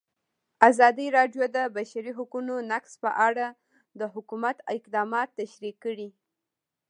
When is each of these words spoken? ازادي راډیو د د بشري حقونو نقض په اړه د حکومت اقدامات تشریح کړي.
ازادي 0.69 1.07
راډیو 1.17 1.43
د 1.49 1.49
د 1.55 1.57
بشري 1.75 2.11
حقونو 2.17 2.53
نقض 2.71 2.91
په 3.03 3.09
اړه 3.27 3.47
د 3.99 4.01
حکومت 4.13 4.57
اقدامات 4.77 5.29
تشریح 5.41 5.75
کړي. 5.83 6.09